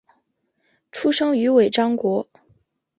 [0.91, 2.27] 出生于尾张国。